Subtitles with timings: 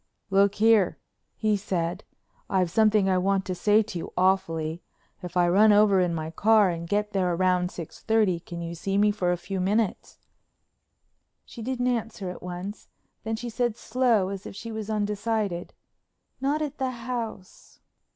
[0.31, 0.97] "Look here,"
[1.35, 2.03] he said,
[2.49, 4.81] "I've something I want to say to you awfully.
[5.21, 8.73] If I run over in my car and get there round six thirty, can you
[8.73, 10.17] see me for a few minutes?"
[11.45, 12.87] She didn't answer at once.
[13.23, 15.71] Then she said slow as if she was undecided:
[16.41, 17.79] "Not at the house."